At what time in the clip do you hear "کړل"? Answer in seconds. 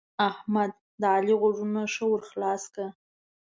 2.73-2.89